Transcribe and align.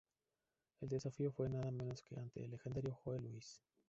El 0.79 0.89
desafío 0.89 1.31
fue 1.31 1.47
nada 1.47 1.69
menos 1.69 2.01
que 2.01 2.15
ante 2.19 2.43
el 2.43 2.49
legendario 2.49 2.97
Joe 3.03 3.19
Louis. 3.19 3.61